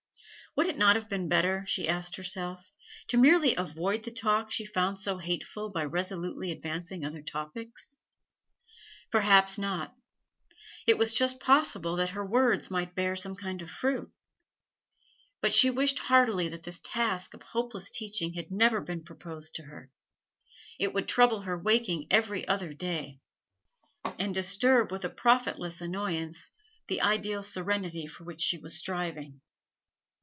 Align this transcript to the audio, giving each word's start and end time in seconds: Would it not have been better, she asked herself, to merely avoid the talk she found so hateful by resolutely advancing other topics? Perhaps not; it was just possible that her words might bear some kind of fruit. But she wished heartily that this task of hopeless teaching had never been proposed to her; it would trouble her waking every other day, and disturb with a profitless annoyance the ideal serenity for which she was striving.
Would 0.57 0.67
it 0.67 0.77
not 0.77 0.97
have 0.97 1.07
been 1.07 1.29
better, 1.29 1.63
she 1.65 1.87
asked 1.87 2.17
herself, 2.17 2.69
to 3.07 3.15
merely 3.15 3.55
avoid 3.55 4.03
the 4.03 4.11
talk 4.11 4.51
she 4.51 4.65
found 4.65 4.99
so 4.99 5.17
hateful 5.17 5.69
by 5.69 5.85
resolutely 5.85 6.51
advancing 6.51 7.05
other 7.05 7.21
topics? 7.21 7.95
Perhaps 9.13 9.57
not; 9.57 9.95
it 10.85 10.97
was 10.97 11.15
just 11.15 11.39
possible 11.39 11.95
that 11.95 12.09
her 12.09 12.25
words 12.25 12.69
might 12.69 12.95
bear 12.95 13.15
some 13.15 13.37
kind 13.37 13.61
of 13.61 13.71
fruit. 13.71 14.11
But 15.39 15.53
she 15.53 15.69
wished 15.69 15.99
heartily 15.99 16.49
that 16.49 16.63
this 16.63 16.81
task 16.83 17.33
of 17.33 17.43
hopeless 17.43 17.89
teaching 17.89 18.33
had 18.33 18.51
never 18.51 18.81
been 18.81 19.05
proposed 19.05 19.55
to 19.55 19.63
her; 19.63 19.89
it 20.77 20.93
would 20.93 21.07
trouble 21.07 21.43
her 21.43 21.57
waking 21.57 22.07
every 22.11 22.45
other 22.45 22.73
day, 22.73 23.21
and 24.19 24.33
disturb 24.33 24.91
with 24.91 25.05
a 25.05 25.09
profitless 25.09 25.79
annoyance 25.79 26.51
the 26.89 27.01
ideal 27.01 27.41
serenity 27.41 28.05
for 28.05 28.25
which 28.25 28.41
she 28.41 28.57
was 28.57 28.77
striving. 28.77 29.39